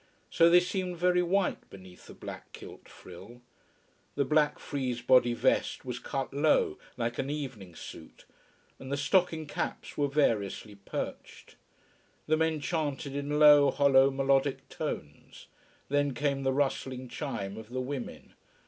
So 0.31 0.49
they 0.49 0.61
seemed 0.61 0.97
very 0.97 1.21
white 1.21 1.69
beneath 1.69 2.07
the 2.07 2.15
back 2.15 2.53
kilt 2.53 2.89
frill. 2.89 3.39
The 4.15 4.25
black 4.25 4.57
frieze 4.57 4.99
body 4.99 5.35
vest 5.35 5.85
was 5.85 5.99
cut 5.99 6.33
low, 6.33 6.79
like 6.97 7.19
an 7.19 7.29
evening 7.29 7.75
suit, 7.75 8.25
and 8.79 8.91
the 8.91 8.97
stocking 8.97 9.45
caps 9.45 9.99
were 9.99 10.07
variously 10.07 10.73
perched. 10.73 11.55
The 12.25 12.35
men 12.35 12.59
chanted 12.61 13.15
in 13.15 13.37
low, 13.37 13.69
hollow, 13.69 14.09
melodic 14.09 14.67
tones. 14.69 15.45
Then 15.87 16.15
came 16.15 16.41
the 16.41 16.51
rustling 16.51 17.07
chime 17.07 17.55
of 17.55 17.69
the 17.69 17.79
women. 17.79 18.33